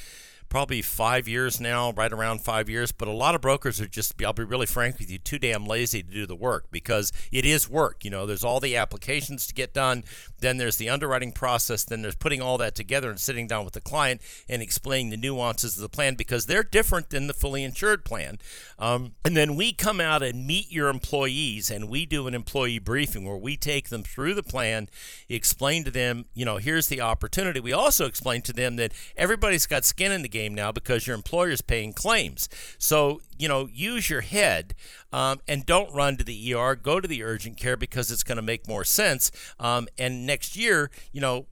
[0.49, 2.91] probably five years now, right around five years.
[2.91, 5.65] But a lot of brokers are just, I'll be really frank with you, too damn
[5.65, 8.03] lazy to do the work because it is work.
[8.03, 10.03] You know, there's all the applications to get done,
[10.39, 13.73] then there's the underwriting process, then there's putting all that together and sitting down with
[13.73, 17.63] the client and explaining the nuances of the plan because they're different than the fully
[17.63, 18.39] insured plan.
[18.77, 22.79] Um, and then we come out and meet your employees and we do an employee
[22.79, 24.89] briefing where we take them through the plan,
[25.27, 27.59] explain to them, you know, here's the opportunity.
[27.59, 31.15] We also explain to them that everybody's got skin in the game now because your
[31.15, 32.47] employer is paying claims.
[32.77, 34.73] So, you know, use your head
[35.11, 36.75] um, and don't run to the ER.
[36.75, 39.31] Go to the urgent care because it's going to make more sense.
[39.59, 41.47] Um, and next year, you know,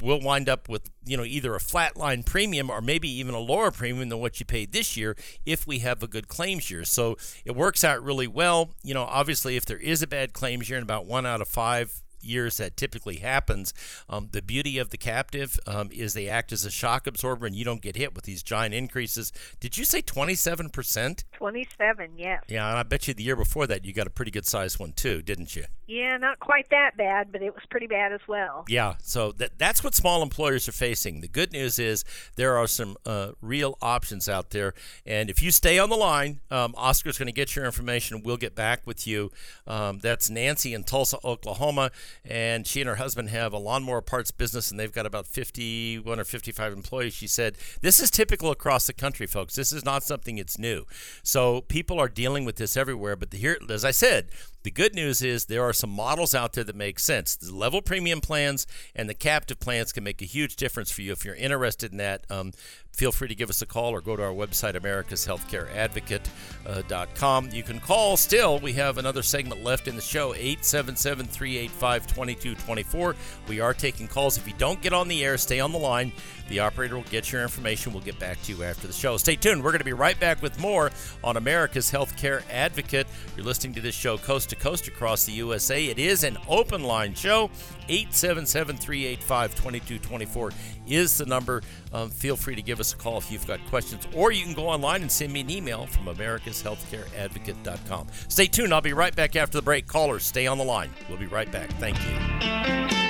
[0.00, 3.70] we'll wind up with you know either a flatline premium or maybe even a lower
[3.70, 5.16] premium than what you paid this year
[5.46, 6.84] if we have a good claims year.
[6.84, 8.70] So it works out really well.
[8.82, 11.48] You know, obviously if there is a bad claims year and about one out of
[11.48, 13.72] five years that typically happens.
[14.08, 17.54] Um, the beauty of the captive um, is they act as a shock absorber, and
[17.54, 19.32] you don't get hit with these giant increases.
[19.60, 21.24] Did you say 27 percent?
[21.32, 22.42] 27, yes.
[22.48, 24.78] Yeah, and I bet you the year before that you got a pretty good sized
[24.78, 25.64] one too, didn't you?
[25.86, 28.64] Yeah, not quite that bad, but it was pretty bad as well.
[28.68, 31.20] Yeah, so that that's what small employers are facing.
[31.20, 32.04] The good news is
[32.36, 34.72] there are some uh, real options out there,
[35.04, 38.22] and if you stay on the line, um, Oscar's going to get your information.
[38.22, 39.30] We'll get back with you.
[39.66, 41.90] Um, that's Nancy in Tulsa, Oklahoma,
[42.24, 46.20] and she and her husband have a lawnmower parts business, and they've got about 51
[46.20, 47.14] or 55 employees.
[47.14, 49.54] She said this is typical across the country, folks.
[49.54, 50.84] This is not something that's new.
[51.22, 53.16] So people are dealing with this everywhere.
[53.16, 54.30] But here, as I said,
[54.64, 57.36] the good news is there are some models out there that make sense.
[57.36, 61.12] The level premium plans and the captive plans can make a huge difference for you.
[61.12, 62.52] If you're interested in that, um,
[62.94, 67.44] feel free to give us a call or go to our website, americashealthcareadvocate.com.
[67.44, 68.58] Uh, you can call still.
[68.60, 73.16] We have another segment left in the show, 877 385 2224.
[73.48, 74.38] We are taking calls.
[74.38, 76.12] If you don't get on the air, stay on the line.
[76.48, 77.92] The operator will get your information.
[77.92, 79.16] We'll get back to you after the show.
[79.16, 79.64] Stay tuned.
[79.64, 80.90] We're going to be right back with more
[81.22, 83.06] on America's Healthcare Advocate.
[83.34, 85.86] You're listening to this show coast to coast across the USA.
[85.86, 87.50] It is an open line show.
[87.88, 90.52] 877 385 2224
[90.86, 91.62] is the number.
[91.92, 94.54] Um, feel free to give us a call if you've got questions, or you can
[94.54, 98.08] go online and send me an email from americashealthcareadvocate.com.
[98.28, 98.74] Stay tuned.
[98.74, 99.86] I'll be right back after the break.
[99.86, 100.90] Callers, stay on the line.
[101.08, 101.70] We'll be right back.
[101.74, 103.03] Thank you.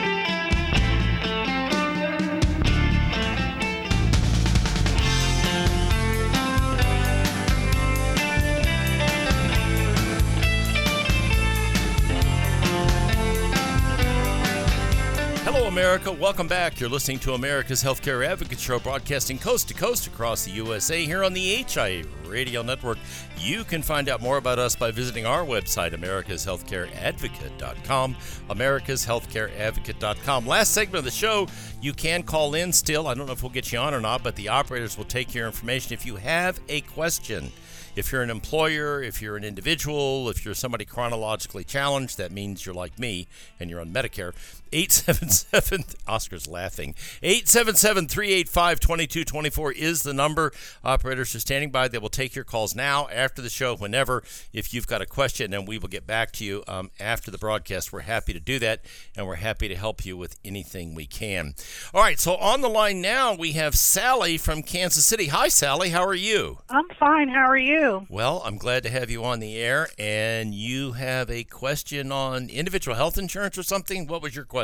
[15.74, 16.12] America.
[16.12, 16.78] Welcome back.
[16.78, 21.24] You're listening to America's Healthcare Advocate Show, broadcasting coast to coast across the USA here
[21.24, 22.96] on the HIA Radio Network.
[23.40, 28.16] You can find out more about us by visiting our website, americashealthcareadvocate.com.
[28.50, 30.46] Americashealthcareadvocate.com.
[30.46, 31.48] Last segment of the show,
[31.82, 33.08] you can call in still.
[33.08, 35.34] I don't know if we'll get you on or not, but the operators will take
[35.34, 37.50] your information if you have a question.
[37.96, 42.66] If you're an employer, if you're an individual, if you're somebody chronologically challenged, that means
[42.66, 43.28] you're like me
[43.60, 44.32] and you're on Medicare.
[44.74, 46.94] 877 Oscar's laughing.
[47.22, 50.50] 877-385-2224 is the number.
[50.82, 51.86] Operators are standing by.
[51.86, 54.24] They will take your calls now, after the show, whenever.
[54.52, 57.38] If you've got a question, and we will get back to you um, after the
[57.38, 57.92] broadcast.
[57.92, 58.84] We're happy to do that,
[59.16, 61.54] and we're happy to help you with anything we can.
[61.94, 65.28] All right, so on the line now we have Sally from Kansas City.
[65.28, 65.90] Hi, Sally.
[65.90, 66.58] How are you?
[66.68, 67.28] I'm fine.
[67.28, 68.08] How are you?
[68.10, 72.48] Well, I'm glad to have you on the air, and you have a question on
[72.48, 74.08] individual health insurance or something.
[74.08, 74.63] What was your question?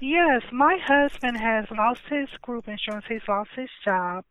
[0.00, 3.06] Yes, my husband has lost his group insurance.
[3.08, 4.24] He's lost his job.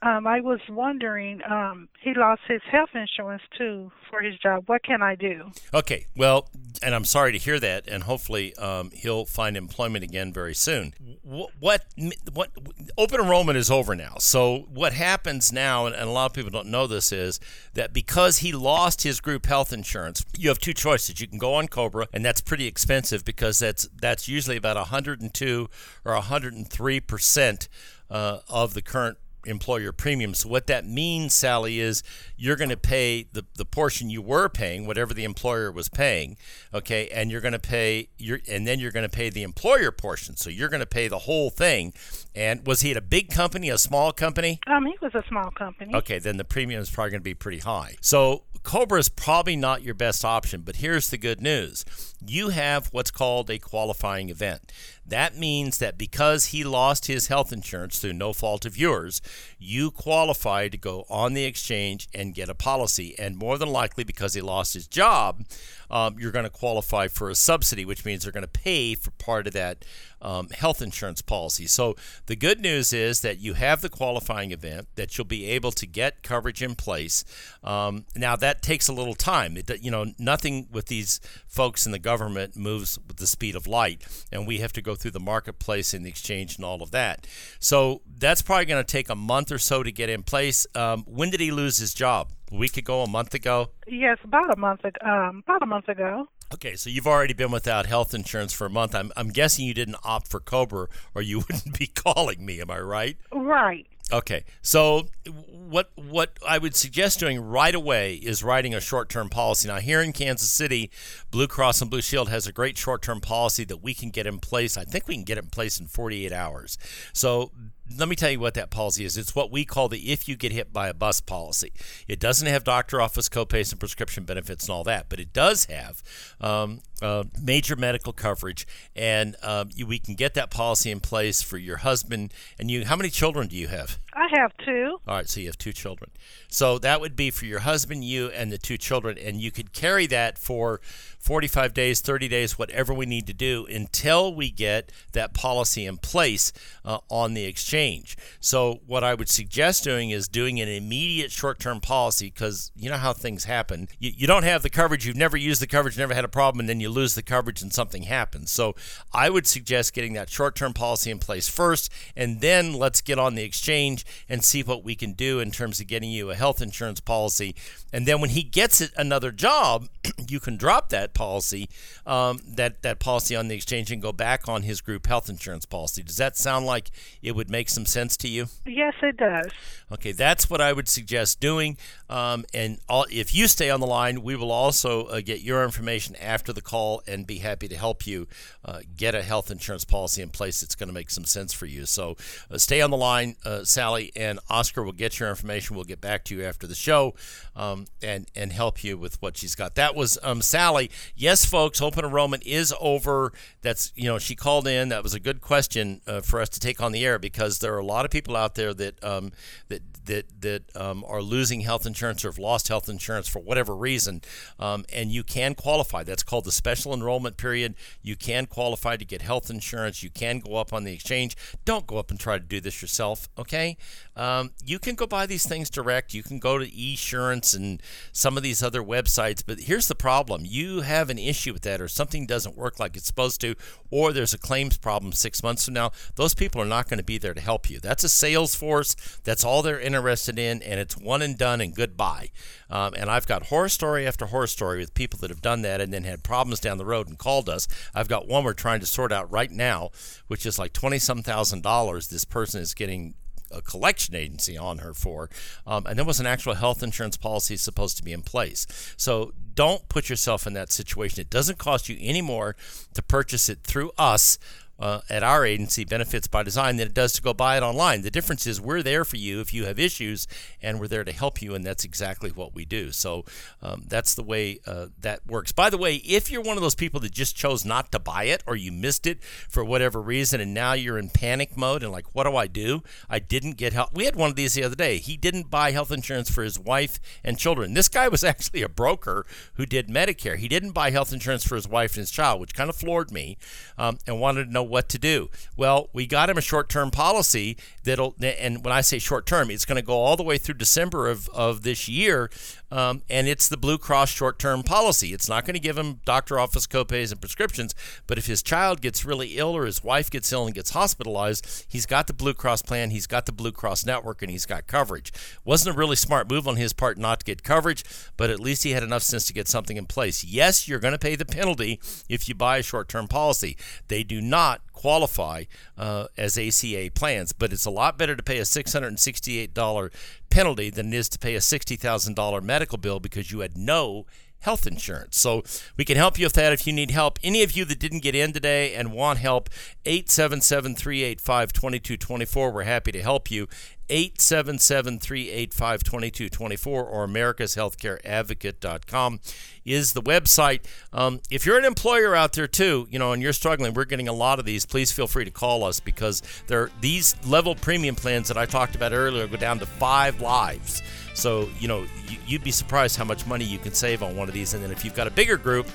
[0.00, 4.64] Um, I was wondering, um, he lost his health insurance too for his job.
[4.66, 5.50] What can I do?
[5.74, 6.48] Okay, well,
[6.84, 10.94] and I'm sorry to hear that, and hopefully um, he'll find employment again very soon.
[11.24, 11.84] What, what,
[12.32, 12.50] what,
[12.96, 14.14] open enrollment is over now.
[14.20, 17.40] So what happens now, and, a lot of people don't know this, is
[17.74, 21.20] that because he lost his group health insurance, you have two choices.
[21.20, 25.68] You can go on Cobra, and that's pretty expensive because that's that's usually about 102
[26.04, 27.68] or 103 percent
[28.10, 30.34] uh, of the current employer premium.
[30.34, 32.02] So what that means, Sally, is
[32.36, 36.36] you're going to pay the, the portion you were paying, whatever the employer was paying,
[36.72, 39.90] okay, and you're going to pay your and then you're going to pay the employer
[39.90, 40.36] portion.
[40.36, 41.92] So you're going to pay the whole thing.
[42.34, 44.60] And was he at a big company, a small company?
[44.66, 45.94] Um, he was a small company.
[45.94, 47.96] Okay, then the premium is probably going to be pretty high.
[48.00, 51.84] So Cobra is probably not your best option, but here's the good news.
[52.26, 54.72] You have what's called a qualifying event.
[55.06, 59.22] That means that because he lost his health insurance through no fault of yours,
[59.58, 63.14] you qualify to go on the exchange and get a policy.
[63.18, 65.44] And more than likely, because he lost his job,
[65.90, 69.10] um, you're going to qualify for a subsidy, which means they're going to pay for
[69.12, 69.84] part of that
[70.20, 71.66] um, health insurance policy.
[71.66, 75.72] So the good news is that you have the qualifying event, that you'll be able
[75.72, 77.24] to get coverage in place.
[77.62, 79.56] Um, now that takes a little time.
[79.56, 83.66] It, you know, nothing with these folks in the government moves with the speed of
[83.66, 84.02] light,
[84.32, 87.26] and we have to go through the marketplace and the exchange and all of that.
[87.58, 90.66] So that's probably going to take a month or so to get in place.
[90.74, 92.32] Um, when did he lose his job?
[92.50, 93.70] A week ago, a month ago?
[93.86, 94.98] Yes, about a month ago.
[95.04, 96.28] Um, about a month ago.
[96.52, 98.94] Okay, so you've already been without health insurance for a month.
[98.94, 102.60] I'm, I'm guessing you didn't opt for Cobra, or you wouldn't be calling me.
[102.60, 103.16] Am I right?
[103.32, 103.86] Right.
[104.10, 109.28] Okay, so what what I would suggest doing right away is writing a short term
[109.28, 109.68] policy.
[109.68, 110.90] Now, here in Kansas City,
[111.30, 114.26] Blue Cross and Blue Shield has a great short term policy that we can get
[114.26, 114.78] in place.
[114.78, 116.78] I think we can get it in place in 48 hours.
[117.12, 117.52] So
[117.96, 119.16] let me tell you what that policy is.
[119.16, 121.72] It's what we call the if you get hit by a bus policy.
[122.06, 125.66] It doesn't have doctor office copays and prescription benefits and all that, but it does
[125.66, 126.02] have
[126.40, 131.42] um, uh, major medical coverage, and um, you, we can get that policy in place
[131.42, 132.84] for your husband and you.
[132.84, 133.98] How many children do you have?
[134.18, 134.98] I have two.
[135.06, 136.10] All right, so you have two children.
[136.48, 139.72] So that would be for your husband, you, and the two children, and you could
[139.72, 140.80] carry that for
[141.18, 145.98] 45 days, 30 days, whatever we need to do until we get that policy in
[145.98, 146.52] place
[146.84, 148.16] uh, on the exchange.
[148.40, 152.88] So, what I would suggest doing is doing an immediate short term policy because you
[152.90, 153.88] know how things happen.
[153.98, 156.60] You, you don't have the coverage, you've never used the coverage, never had a problem,
[156.60, 158.50] and then you lose the coverage and something happens.
[158.50, 158.74] So,
[159.12, 163.18] I would suggest getting that short term policy in place first, and then let's get
[163.18, 166.34] on the exchange and see what we can do in terms of getting you a
[166.34, 167.54] health insurance policy.
[167.92, 169.88] And then when he gets it another job,
[170.28, 171.68] you can drop that policy,
[172.06, 175.64] um, that that policy on the exchange, and go back on his group health insurance
[175.64, 176.02] policy.
[176.02, 176.90] Does that sound like
[177.22, 178.46] it would make some sense to you?
[178.66, 179.50] Yes, it does.
[179.90, 181.76] Okay, that's what I would suggest doing.
[182.10, 185.64] Um, and all, if you stay on the line, we will also uh, get your
[185.64, 188.26] information after the call and be happy to help you
[188.64, 191.66] uh, get a health insurance policy in place that's going to make some sense for
[191.66, 191.86] you.
[191.86, 192.16] So
[192.50, 195.74] uh, stay on the line, uh, Sally, and Oscar will get your information.
[195.74, 197.14] We'll get back to you after the show
[197.56, 199.74] um, and and help you with what she's got.
[199.74, 200.90] That was um, Sally.
[201.16, 203.32] Yes, folks, open enrollment is over.
[203.62, 204.90] That's you know she called in.
[204.90, 207.74] That was a good question uh, for us to take on the air because there
[207.74, 209.32] are a lot of people out there that um,
[209.68, 209.77] that
[210.08, 214.22] that that um, are losing health insurance or have lost health insurance for whatever reason,
[214.58, 216.02] um, and you can qualify.
[216.02, 217.74] That's called the special enrollment period.
[218.02, 220.02] You can qualify to get health insurance.
[220.02, 221.36] You can go up on the exchange.
[221.64, 223.28] Don't go up and try to do this yourself.
[223.38, 223.76] Okay,
[224.16, 226.14] um, you can go buy these things direct.
[226.14, 227.82] You can go to Esurance and
[228.12, 229.42] some of these other websites.
[229.46, 232.96] But here's the problem: you have an issue with that, or something doesn't work like
[232.96, 233.54] it's supposed to,
[233.90, 235.92] or there's a claims problem six months from now.
[236.16, 237.78] Those people are not going to be there to help you.
[237.78, 238.96] That's a sales force.
[239.24, 242.30] That's all they're interested in, and it's one and done and goodbye.
[242.70, 245.80] Um, and I've got horror story after horror story with people that have done that
[245.80, 247.68] and then had problems down the road and called us.
[247.94, 249.90] I've got one we're trying to sort out right now,
[250.28, 252.08] which is like twenty some thousand dollars.
[252.08, 253.14] This person is getting
[253.50, 255.30] a collection agency on her for,
[255.66, 258.66] um, and there was an actual health insurance policy supposed to be in place.
[258.98, 261.20] So don't put yourself in that situation.
[261.20, 262.56] It doesn't cost you any more
[262.94, 264.38] to purchase it through us
[264.78, 268.02] uh, at our agency, Benefits by Design, than it does to go buy it online.
[268.02, 270.26] The difference is we're there for you if you have issues,
[270.62, 272.92] and we're there to help you, and that's exactly what we do.
[272.92, 273.24] So
[273.62, 275.52] um, that's the way uh, that works.
[275.52, 278.24] By the way, if you're one of those people that just chose not to buy
[278.24, 281.90] it or you missed it for whatever reason, and now you're in panic mode and
[281.90, 282.82] like, what do I do?
[283.10, 283.94] I didn't get help.
[283.94, 284.98] We had one of these the other day.
[284.98, 287.74] He didn't buy health insurance for his wife and children.
[287.74, 290.36] This guy was actually a broker who did Medicare.
[290.36, 293.10] He didn't buy health insurance for his wife and his child, which kind of floored
[293.10, 293.36] me,
[293.76, 295.30] um, and wanted to know what to do.
[295.56, 299.50] Well, we got him a short term policy that'll, and when I say short term,
[299.50, 302.30] it's going to go all the way through December of, of this year.
[302.70, 305.12] Um, and it's the Blue Cross short term policy.
[305.12, 307.74] It's not going to give him doctor office copays and prescriptions,
[308.06, 311.66] but if his child gets really ill or his wife gets ill and gets hospitalized,
[311.68, 314.66] he's got the Blue Cross plan, he's got the Blue Cross network, and he's got
[314.66, 315.12] coverage.
[315.44, 317.84] Wasn't a really smart move on his part not to get coverage,
[318.16, 320.24] but at least he had enough sense to get something in place.
[320.24, 323.56] Yes, you're going to pay the penalty if you buy a short term policy.
[323.88, 325.42] They do not qualify
[325.76, 329.90] uh, as ACA plans, but it's a lot better to pay a $668
[330.30, 334.06] penalty than it is to pay a $60,000 medical bill because you had no
[334.40, 335.18] health insurance.
[335.18, 335.42] So
[335.76, 337.18] we can help you with that if you need help.
[337.22, 339.48] Any of you that didn't get in today and want help,
[339.84, 342.52] 877 385 2224.
[342.52, 343.48] We're happy to help you.
[343.90, 349.20] 877 385 2224 or americashealthcareadvocate.com
[349.64, 350.60] is the website.
[350.92, 354.08] Um, if you're an employer out there too, you know, and you're struggling, we're getting
[354.08, 354.64] a lot of these.
[354.64, 358.74] Please feel free to call us because there these level premium plans that I talked
[358.74, 360.82] about earlier go down to five lives.
[361.14, 361.84] So, you know,
[362.26, 364.54] you'd be surprised how much money you can save on one of these.
[364.54, 365.66] And then if you've got a bigger group,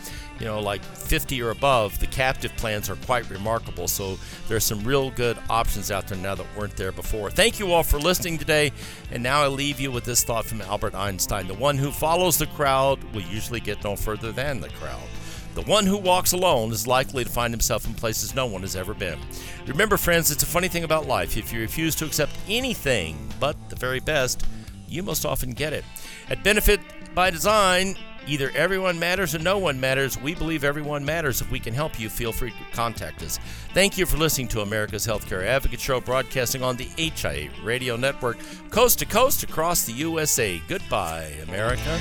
[0.44, 3.88] you know, like 50 or above, the captive plans are quite remarkable.
[3.88, 4.20] So
[4.50, 7.32] there's some real good options out there now that weren't there before.
[7.32, 8.74] Thank you all for listening today.
[9.10, 12.38] And now I leave you with this thought from Albert Einstein The one who follows
[12.38, 15.08] the crowd will usually get no further than the crowd.
[15.56, 18.76] The one who walks alone is likely to find himself in places no one has
[18.76, 19.20] ever been.
[19.66, 21.38] Remember, friends, it's a funny thing about life.
[21.38, 24.46] If you refuse to accept anything but the very best,
[24.90, 25.86] you most often get it.
[26.30, 26.82] At Benefit
[27.16, 27.96] by Design,
[28.28, 30.20] either everyone matters or no one matters.
[30.20, 31.42] We believe everyone matters.
[31.42, 33.40] If we can help you, feel free to contact us.
[33.74, 38.38] Thank you for listening to America's Healthcare Advocate Show, broadcasting on the HIA Radio Network,
[38.70, 40.62] coast to coast across the USA.
[40.68, 42.00] Goodbye, America.